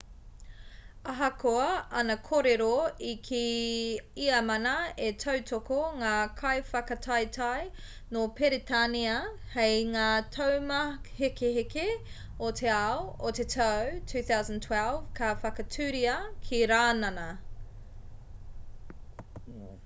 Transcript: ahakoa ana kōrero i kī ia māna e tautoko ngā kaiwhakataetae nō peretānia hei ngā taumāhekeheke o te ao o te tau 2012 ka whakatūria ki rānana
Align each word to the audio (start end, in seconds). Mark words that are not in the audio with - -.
ahakoa 1.11 1.65
ana 1.99 2.13
kōrero 2.27 2.69
i 3.09 3.11
kī 3.27 3.41
ia 4.27 4.39
māna 4.47 4.71
e 5.07 5.09
tautoko 5.23 5.77
ngā 5.99 6.13
kaiwhakataetae 6.39 7.67
nō 8.17 8.23
peretānia 8.41 9.13
hei 9.57 9.77
ngā 9.91 10.07
taumāhekeheke 10.39 11.85
o 12.49 12.51
te 12.63 12.73
ao 12.79 13.07
o 13.29 13.33
te 13.43 13.47
tau 13.57 13.95
2012 14.15 15.01
ka 15.23 15.31
whakatūria 15.45 16.17
ki 16.51 16.67
rānana 16.75 17.29